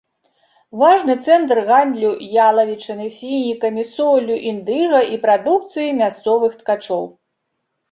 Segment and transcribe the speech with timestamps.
[0.83, 2.09] Важны цэнтр гандлю
[2.45, 7.09] ялавічынай, фінікамі, соллю, індыга і прадукцыяй мясцовых ткачоў.